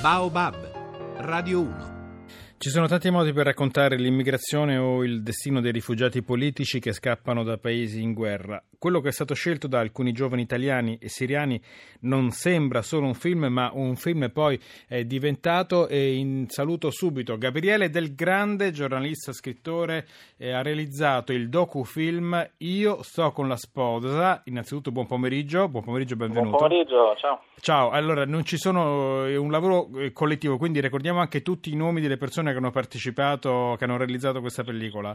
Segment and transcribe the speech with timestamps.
[0.00, 2.24] Baobab, Radio 1.
[2.56, 7.44] Ci sono tanti modi per raccontare l'immigrazione o il destino dei rifugiati politici che scappano
[7.44, 8.64] da paesi in guerra.
[8.80, 11.60] Quello che è stato scelto da alcuni giovani italiani e siriani
[12.00, 14.58] non sembra solo un film, ma un film poi
[14.88, 15.86] è diventato.
[15.86, 20.06] E in saluto subito Gabriele Del Grande, giornalista, scrittore,
[20.38, 24.40] eh, ha realizzato il docufilm Io sto con la sposa.
[24.46, 26.56] Innanzitutto buon pomeriggio, buon pomeriggio, benvenuto.
[26.56, 27.42] Buon pomeriggio, ciao.
[27.60, 31.76] Ciao, allora non ci sono è un lavoro eh, collettivo, quindi ricordiamo anche tutti i
[31.76, 35.14] nomi delle persone che hanno partecipato, che hanno realizzato questa pellicola.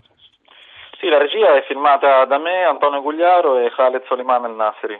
[1.06, 5.00] Sì, la regia è filmata da me, Antonio Gugliaro e Khaled Soliman El Nasseri.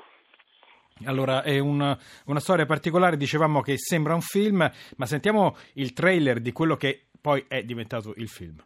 [1.08, 1.98] Allora, è una,
[2.28, 7.08] una storia particolare, dicevamo che sembra un film, ma sentiamo il trailer di quello che
[7.20, 8.58] poi è diventato il film.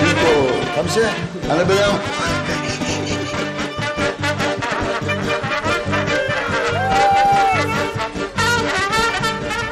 [0.00, 0.60] cinque,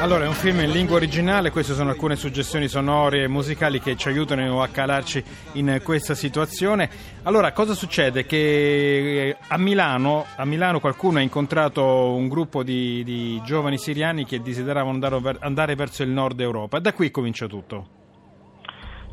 [0.01, 3.97] Allora, è un film in lingua originale, queste sono alcune suggestioni sonore e musicali che
[3.97, 5.23] ci aiutano a calarci
[5.55, 6.89] in questa situazione.
[7.25, 8.25] Allora, cosa succede?
[8.25, 14.41] Che a Milano, a Milano qualcuno ha incontrato un gruppo di, di giovani siriani che
[14.41, 16.79] desideravano andare, andare verso il nord Europa.
[16.79, 17.98] Da qui comincia tutto.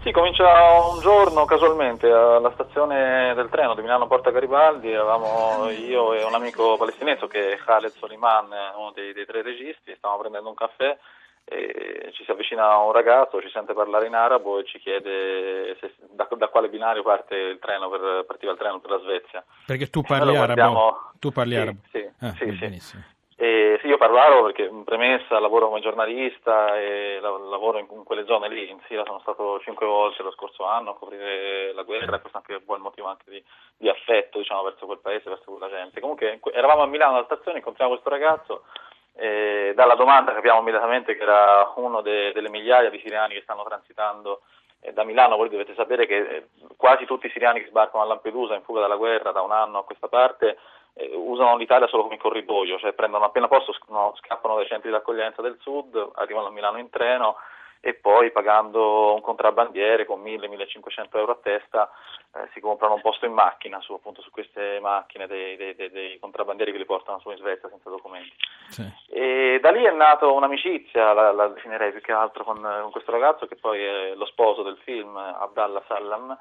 [0.05, 0.45] Sì, comincia
[0.87, 6.35] un giorno casualmente alla stazione del treno di Milano Porta Garibaldi, eravamo io e un
[6.35, 8.45] amico palestinese che è Khaled Soliman,
[8.77, 10.95] uno dei, dei tre registi, stavamo prendendo un caffè
[11.43, 15.95] e ci si avvicina un ragazzo, ci sente parlare in arabo e ci chiede se,
[16.11, 19.43] da, da, quale binario parte il treno per, partiva il treno per la Svezia.
[19.65, 21.13] Perché tu parli allora, arabo?
[21.17, 21.79] Tu parli sì, arabo?
[21.89, 23.01] Sì, ah, sì, benissimo.
[23.07, 23.14] Sì.
[23.37, 28.25] E sì, io parlo arabo perché in premessa lavoro come giornalista e lavoro in, quelle
[28.25, 32.19] zone lì, in Siria sono stato cinque volte lo scorso anno a coprire la guerra
[32.19, 33.43] questo è anche un buon motivo anche di,
[33.75, 35.99] di affetto diciamo, verso quel paese, verso quella gente.
[35.99, 38.63] Comunque eravamo a Milano alla stazione, incontriamo questo ragazzo
[39.13, 43.63] e dalla domanda capiamo immediatamente che era uno de, delle migliaia di siriani che stanno
[43.63, 44.43] transitando
[44.93, 48.55] da Milano, voi dovete sapere che eh, quasi tutti i siriani che sbarcano a Lampedusa
[48.55, 50.57] in fuga dalla guerra da un anno a questa parte
[50.95, 55.41] eh, usano l'Italia solo come corridoio, cioè prendono appena posto, scappano dai centri di accoglienza
[55.41, 57.37] del sud, arrivano a Milano in treno
[57.85, 61.91] e poi pagando un contrabbandiere con 1000-1500 euro a testa
[62.33, 65.91] eh, si comprano un posto in macchina su, appunto, su queste macchine dei, dei, dei,
[65.91, 68.33] dei, contrabbandieri che li portano su in Svezia senza documenti.
[68.69, 68.91] Sì.
[69.09, 73.11] E da lì è nata un'amicizia, la, la, definirei più che altro con, con questo
[73.11, 76.35] ragazzo che poi è lo sposo del film, Abdallah Sallam,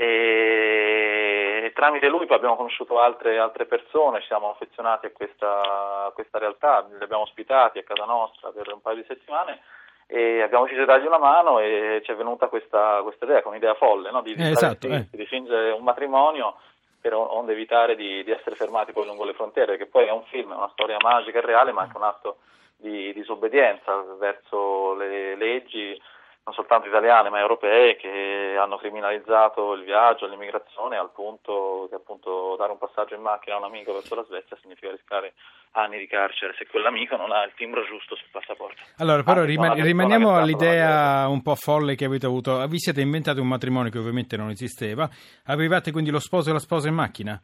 [0.00, 6.12] e tramite lui poi abbiamo conosciuto altre, altre persone, ci siamo affezionati a questa, a
[6.14, 9.58] questa, realtà, li abbiamo ospitati a casa nostra per un paio di settimane
[10.06, 13.50] e abbiamo deciso di dargli una mano e ci è venuta questa, questa idea, con
[13.50, 14.22] un'idea folle, no?
[14.22, 15.08] di, eh, esatto, eh.
[15.10, 16.54] di fingere un matrimonio
[17.00, 20.22] per onde evitare di, di, essere fermati poi lungo le frontiere, che poi è un
[20.26, 22.36] film, è una storia magica e reale, ma anche un atto
[22.76, 26.00] di disobbedienza verso le leggi
[26.48, 32.56] non soltanto italiane ma europee che hanno criminalizzato il viaggio, l'immigrazione al punto che appunto
[32.56, 35.34] dare un passaggio in macchina a un amico verso la Svezia significa rischiare
[35.72, 38.80] anni di carcere se quell'amico non ha il timbro giusto sul passaporto.
[38.96, 42.66] Allora, però riman- rimaniamo all'idea un po' folle che avete avuto.
[42.66, 45.06] Vi siete inventati un matrimonio che ovviamente non esisteva.
[45.44, 47.38] Avevate quindi lo sposo e la sposa in macchina?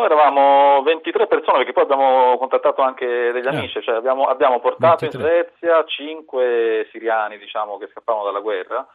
[0.00, 5.06] Noi eravamo 23 persone perché poi abbiamo contattato anche degli amici, cioè abbiamo, abbiamo portato
[5.06, 5.20] 23.
[5.20, 8.86] in Svezia 5 siriani diciamo, che scappavano dalla guerra,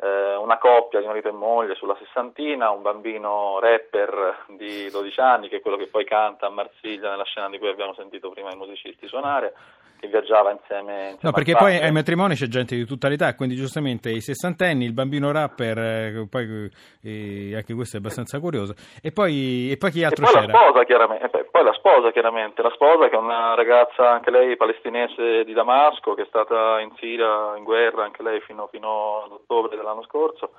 [0.00, 5.48] eh, una coppia di marito e moglie sulla sessantina, un bambino rapper di 12 anni
[5.50, 8.50] che è quello che poi canta a Marsiglia nella scena di cui abbiamo sentito prima
[8.50, 9.52] i musicisti suonare
[9.98, 13.54] che viaggiava insieme, insieme No, perché poi ai matrimoni c'è gente di tutta l'età, quindi
[13.54, 16.70] giustamente i sessantenni, il bambino rapper, eh, poi
[17.02, 18.74] eh, anche questo è abbastanza curioso.
[19.02, 20.52] E poi, e poi chi altro e poi c'era?
[20.52, 24.56] La sposa, chiaramente, poi la sposa, chiaramente, la sposa che è una ragazza, anche lei
[24.56, 29.32] palestinese di Damasco, che è stata in Siria in guerra, anche lei fino, fino ad
[29.32, 30.52] ottobre dell'anno scorso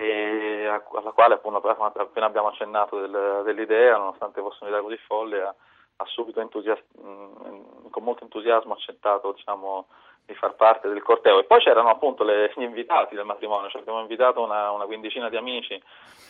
[0.00, 5.54] e alla quale appunto appena abbiamo accennato del, dell'idea, nonostante fosse un'idea così folle,
[6.40, 9.86] entusias- mh, con molto entusiasmo accettato diciamo,
[10.24, 11.40] di far parte del corteo.
[11.40, 15.28] E poi c'erano appunto le, gli invitati del matrimonio, cioè abbiamo invitato una, una, quindicina
[15.28, 15.80] di amici,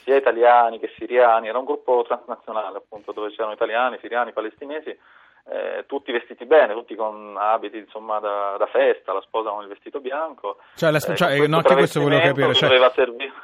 [0.02, 4.96] sia italiani che siriani, era un gruppo transnazionale appunto dove c'erano italiani, siriani, palestinesi,
[5.50, 9.68] eh, tutti vestiti bene, tutti con abiti insomma da, da, festa, la sposa con il
[9.68, 10.58] vestito bianco.
[10.76, 12.54] Cioè, la, eh, cioè no, anche questo volevo capire.
[12.54, 12.68] Cioè,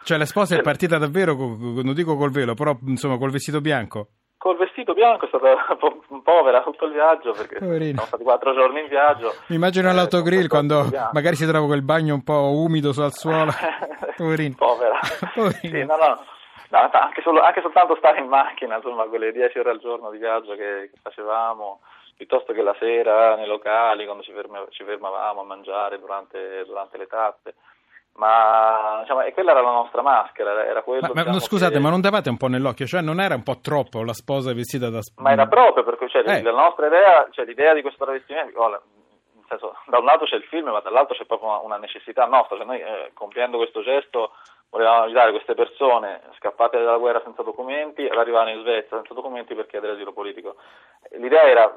[0.04, 4.08] cioè, la sposa è partita davvero, non dico col velo, però insomma col vestito bianco?
[4.44, 5.56] Col vestito bianco è stata
[6.22, 7.92] povera tutto il viaggio perché Poverino.
[7.92, 9.32] siamo stati quattro giorni in viaggio.
[9.46, 13.52] Mi immagino all'autogrill quando magari si trova quel bagno un po' umido sul suolo.
[14.14, 14.54] Poverino.
[14.60, 15.00] Povera.
[15.32, 15.78] Poverino.
[15.78, 16.24] Sì, no, no.
[16.68, 20.18] No, anche, solo, anche, soltanto stare in macchina, insomma, quelle 10 ore al giorno di
[20.18, 21.80] viaggio che, che facevamo,
[22.16, 26.98] piuttosto che la sera nei locali, quando ci, ferma, ci fermavamo a mangiare durante, durante
[26.98, 27.54] le tappe
[28.16, 30.64] ma diciamo, e quella era la nostra maschera.
[30.64, 31.80] Era quello, ma, diciamo, scusate, che...
[31.80, 32.86] ma non davate un po' nell'occhio?
[32.86, 36.22] Cioè, non era un po' troppo la sposa vestita da Ma era proprio perché cioè,
[36.24, 36.42] eh.
[36.42, 38.80] la nostra idea, cioè, l'idea di questo travestimento, oh, nel
[39.48, 42.56] senso, da un lato c'è il film, ma dall'altro c'è proprio una, una necessità nostra.
[42.56, 44.32] Cioè, noi eh, compiendo questo gesto
[44.70, 49.54] volevamo aiutare queste persone scappate dalla guerra senza documenti ad arrivare in Svezia senza documenti
[49.54, 50.56] per chiedere asilo politico.
[51.18, 51.74] L'idea era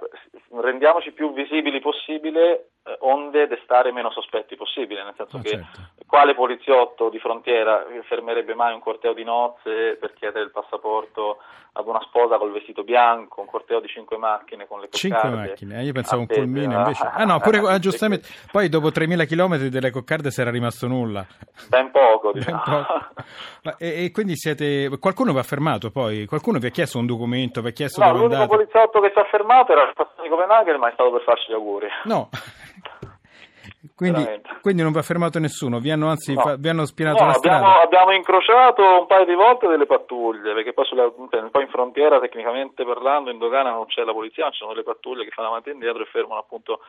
[0.61, 5.81] rendiamoci più visibili possibile eh, onde destare meno sospetti possibile, nel senso oh, che certo.
[6.05, 11.37] quale poliziotto di frontiera fermerebbe mai un corteo di nozze per chiedere il passaporto
[11.73, 15.19] ad una sposa col vestito bianco, un corteo di cinque macchine con le coccarde.
[15.19, 17.03] Cinque macchine, eh, io pensavo un pulmino invece.
[17.03, 21.25] Ah no, pure ah, giustamente, poi dopo 3000 km delle coccarde si era rimasto nulla.
[21.69, 22.61] Ben poco, diciamo.
[22.63, 22.76] Ben poco.
[23.77, 26.25] E, e, quindi siete, qualcuno vi ha fermato poi?
[26.25, 28.47] Qualcuno vi ha chiesto un documento, vi ha chiesto no, l'unico andate?
[28.47, 31.53] poliziotto che ci ha fermato era il di Copenaghen, ma è stato per farci gli
[31.53, 31.87] auguri.
[32.03, 32.29] No.
[33.95, 34.23] Quindi,
[34.61, 36.41] quindi, non vi ha fermato nessuno, vi hanno anzi no.
[36.41, 37.81] fa, vi hanno spianato no, la abbiamo, strada?
[37.81, 42.85] Abbiamo incrociato un paio di volte delle pattuglie, perché poi, sulla, poi, in frontiera tecnicamente
[42.85, 45.73] parlando in dogana non c'è la polizia, ci sono delle pattuglie che fanno avanti e
[45.73, 46.81] indietro e fermano appunto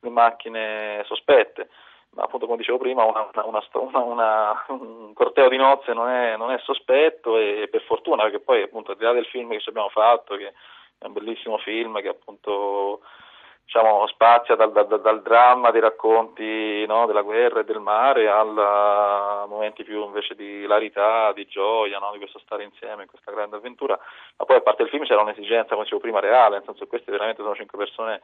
[0.00, 1.68] le macchine sospette.
[2.16, 6.58] Appunto come dicevo prima una, una, una, un corteo di nozze non è, non è
[6.58, 9.90] sospetto e per fortuna perché poi appunto al di là del film che ci abbiamo
[9.90, 10.52] fatto che
[10.98, 13.00] è un bellissimo film che appunto
[13.66, 19.44] diciamo, spazia dal, dal, dal, dramma dei racconti no, della guerra e del mare a
[19.48, 23.56] momenti più invece di hilarità, di gioia, no, di questo stare insieme in questa grande
[23.56, 23.98] avventura.
[24.36, 26.90] Ma poi a parte il film c'era un'esigenza, come dicevo prima, reale, nel senso che
[26.90, 28.22] queste veramente sono cinque persone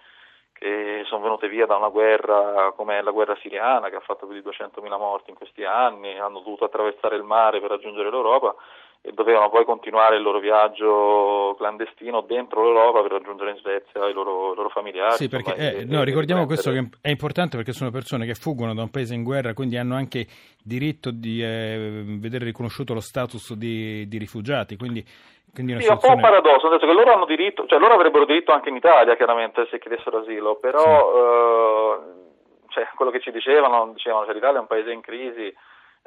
[1.05, 4.49] sono venute via da una guerra come la guerra siriana che ha fatto più di
[4.49, 8.55] 200.000 morti in questi anni, hanno dovuto attraversare il mare per raggiungere l'Europa
[9.05, 14.13] e dovevano poi continuare il loro viaggio clandestino dentro l'Europa per raggiungere in Svezia i
[14.13, 15.17] loro, i loro familiari.
[15.17, 18.75] Sì, perché insomma, eh, no, ricordiamo questo che è importante perché sono persone che fuggono
[18.75, 20.27] da un paese in guerra, quindi hanno anche
[20.63, 24.77] diritto di eh, vedere riconosciuto lo status di, di rifugiati.
[24.77, 25.05] Quindi,
[25.53, 27.95] quindi sì, è un po' un paradosso, nel senso che loro hanno diritto, cioè loro
[27.95, 32.09] avrebbero diritto anche in Italia chiaramente se chiedessero asilo, però sì.
[32.09, 32.23] eh,
[32.69, 35.53] cioè, quello che ci dicevano, dicevano che l'Italia è un paese in crisi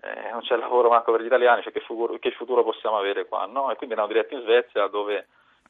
[0.01, 3.25] eh, non c'è lavoro manco per gli italiani, cioè che, futuro, che futuro possiamo avere
[3.25, 3.45] qua?
[3.45, 3.71] No?
[3.71, 5.27] E quindi erano diretti in Svezia dove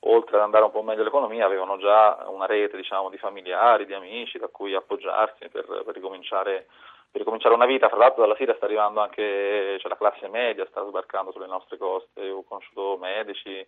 [0.08, 3.94] oltre ad andare un po' meglio l'economia avevano già una rete diciamo, di familiari, di
[3.94, 6.68] amici da cui appoggiarsi per, per, ricominciare,
[7.10, 7.88] per ricominciare, una vita.
[7.88, 11.78] Fra l'altro dalla Siria sta arrivando anche cioè la classe media, sta sbarcando sulle nostre
[11.78, 13.66] coste, ho conosciuto medici,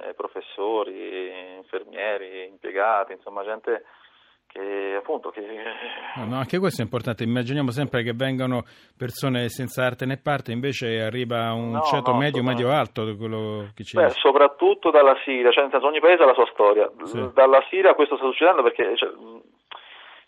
[0.00, 3.84] eh, professori, infermieri, impiegati, insomma gente
[4.48, 5.42] che appunto che...
[6.16, 8.62] No, no, anche questo è importante immaginiamo sempre che vengano
[8.96, 13.68] persone senza arte né parte invece arriva un no, ceto no, medio medio alto quello
[13.74, 16.90] che ci Beh, soprattutto dalla Siria cioè nel senso ogni paese ha la sua storia
[17.04, 17.30] sì.
[17.34, 19.10] dalla Siria questo sta succedendo perché cioè,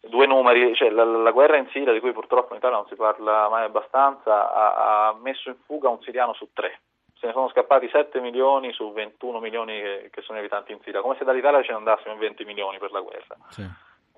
[0.02, 2.94] due numeri cioè, la, la, guerra in Siria di cui purtroppo in Italia non si
[2.94, 6.80] parla mai abbastanza ha, ha messo in fuga un siriano su tre
[7.18, 11.02] se ne sono scappati 7 milioni su 21 milioni che, che sono abitanti in Siria,
[11.02, 13.36] come se dall'Italia ce ne andassimo in 20 milioni per la guerra.
[13.50, 13.68] Sì.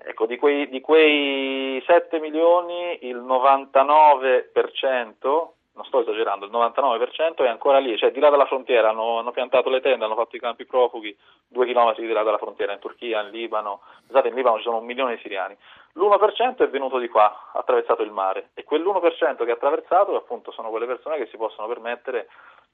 [0.04, 7.48] Ecco, di quei, di quei 7 milioni il 99%, non sto esagerando, il 99% è
[7.48, 10.40] ancora lì, cioè di là dalla frontiera hanno, hanno piantato le tende, hanno fatto i
[10.40, 11.16] campi profughi
[11.46, 14.78] due chilometri di là dalla frontiera, in Turchia, in Libano, pensate in Libano ci sono
[14.78, 15.56] un milione di siriani,
[15.94, 20.50] l'1% è venuto di qua, ha attraversato il mare e quell'1% che ha attraversato appunto
[20.50, 22.28] sono quelle persone che si possono permettere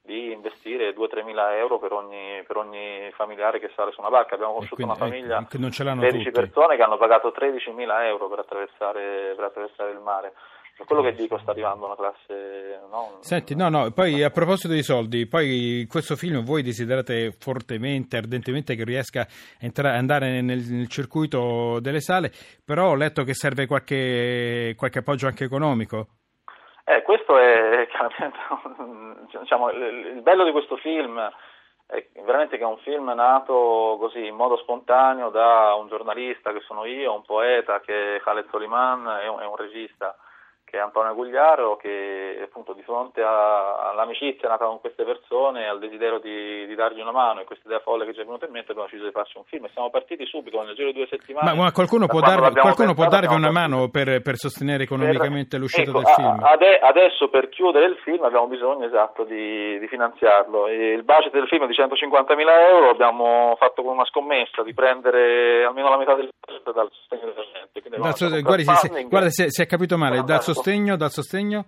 [0.09, 4.35] di investire 2-3 mila euro per ogni, per ogni, familiare che sale su una barca.
[4.37, 6.31] Abbiamo conosciuto quindi, una famiglia di ecco, 13 tutti.
[6.31, 10.33] persone che hanno pagato 13 mila euro per attraversare, per attraversare il mare.
[10.79, 12.81] Per quello che dico sta arrivando una classe...
[12.89, 13.19] No?
[13.21, 18.77] Senti, no, no, poi a proposito dei soldi, poi questo film voi desiderate fortemente, ardentemente
[18.77, 19.27] che riesca a
[19.59, 22.31] entrare, andare nel, nel, circuito delle sale,
[22.65, 26.07] però ho letto che serve qualche, qualche appoggio anche economico.
[26.85, 27.87] Eh, questo è
[29.41, 31.19] diciamo, il bello di questo film
[31.87, 36.61] è veramente che è un film nato così in modo spontaneo da un giornalista che
[36.61, 40.15] sono io, un poeta che è Khaled Soliman e un, è un regista
[40.71, 45.79] che è Antonio Gugliaro, che appunto di fronte a, all'amicizia nata con queste persone, al
[45.79, 48.53] desiderio di, di, dargli una mano e questa idea folle che ci è venuta in
[48.53, 51.07] mente, abbiamo deciso di farci un film e siamo partiti subito nel giro di due
[51.09, 51.55] settimane.
[51.55, 55.61] Ma, ma qualcuno, può, darvi, qualcuno può darvi una mano per, per, sostenere economicamente per,
[55.61, 56.43] l'uscita ecco, del film?
[56.45, 60.67] Ade, adesso per chiudere il film abbiamo bisogno esatto di, di finanziarlo.
[60.67, 64.63] E il budget del film è di 150 mila euro, abbiamo fatto con una scommessa
[64.63, 67.33] di prendere almeno la metà del budget dal sostegno
[67.99, 68.43] della gente.
[68.43, 71.67] Guarda, se, guarda, se, se, è capito male, dal sostegno, dal sostegno?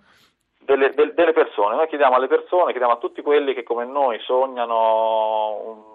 [0.71, 1.75] delle, del, delle persone.
[1.75, 5.89] Noi chiediamo alle persone, chiediamo a tutti quelli che come noi sognano un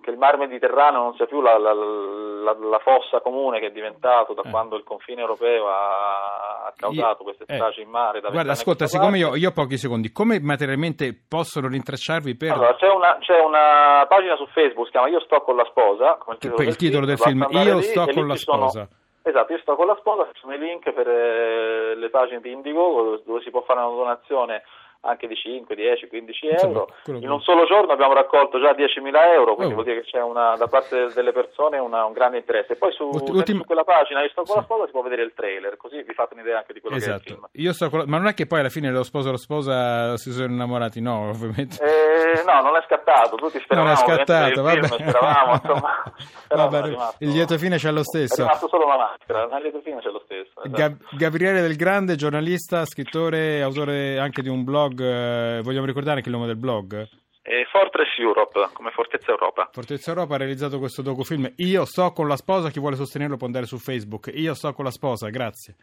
[0.00, 3.70] che il mar Mediterraneo non sia più la, la, la, la, fossa comune che è
[3.70, 4.48] diventato da eh.
[4.48, 7.54] quando il confine europeo ha, ha causato queste eh.
[7.54, 8.20] stragi in mare.
[8.20, 12.52] Guarda, ascolta, siccome io, io, ho pochi secondi, come materialmente possono rintracciarvi per...
[12.52, 16.14] Allora, c'è una, c'è una, pagina su Facebook, si chiama Io sto con la sposa,
[16.14, 18.88] come il titolo, il titolo del film, Io lì, sto con la sposa.
[18.88, 18.88] Sono,
[19.30, 22.52] esatto, io sto con la sposa, ci sono i link per eh, le pagine di
[22.52, 24.62] Indigo dove si può fare una donazione
[25.00, 26.88] anche di 5, 10, 15 euro.
[26.98, 29.76] Insomma, in un solo giorno abbiamo raccolto già 10.000 euro, quindi oh.
[29.76, 32.72] vuol dire che c'è una, da parte delle persone una, un grande interesse.
[32.72, 33.58] E poi su, Ultim...
[33.58, 34.56] su, quella pagina Io sto con sì.
[34.56, 37.18] la sposa si può vedere il trailer, così vi fate un'idea anche di quello esatto.
[37.18, 37.48] che è il esatto.
[37.52, 37.72] film.
[37.72, 38.04] Sto con...
[38.06, 41.00] Ma non è che poi alla fine lo sposo e la sposa si sono innamorati,
[41.00, 41.76] no, ovviamente.
[41.82, 43.94] Eh, no, non è scattato, tutti speravamo.
[43.94, 44.82] Non è scattato, vabbè.
[44.82, 46.02] Film, speravamo, insomma.
[46.48, 48.42] vabbè, rimasto, il lieto fine c'è lo stesso.
[48.42, 50.27] È rimasto solo una maschera, il lieto fine c'è lo stesso.
[50.64, 56.28] Gab- Gabriele Del Grande, giornalista, scrittore, autore anche di un blog, eh, vogliamo ricordare anche
[56.28, 57.08] il nome del blog?
[57.42, 59.70] Eh, Fortress Europe, come Fortezza Europa.
[59.72, 61.50] Fortezza Europa ha realizzato questo docufilm.
[61.56, 64.30] Io sto con la sposa, chi vuole sostenerlo può andare su Facebook.
[64.34, 65.76] Io sto con la sposa, grazie.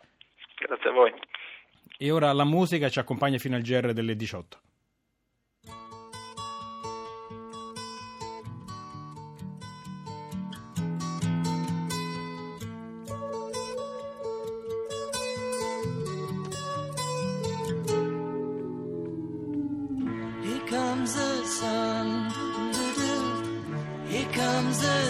[0.60, 1.14] Grazie a voi.
[1.98, 4.60] E ora la musica ci accompagna fino al GR delle 18.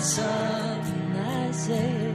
[0.06, 0.82] son,
[1.18, 2.15] I say.